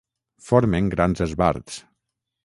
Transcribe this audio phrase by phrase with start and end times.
[0.45, 1.77] Formen grans esbarts.